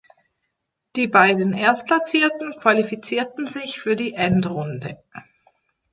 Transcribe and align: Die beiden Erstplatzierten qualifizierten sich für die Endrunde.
Die 0.95 1.05
beiden 1.07 1.53
Erstplatzierten 1.53 2.53
qualifizierten 2.59 3.45
sich 3.45 3.79
für 3.79 3.95
die 3.95 4.15
Endrunde. 4.15 4.97